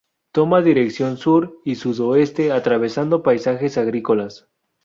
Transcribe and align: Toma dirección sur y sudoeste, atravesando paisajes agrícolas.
Toma 0.31 0.63
dirección 0.63 1.17
sur 1.17 1.59
y 1.63 1.75
sudoeste, 1.75 2.51
atravesando 2.51 3.21
paisajes 3.21 3.77
agrícolas. 3.77 4.47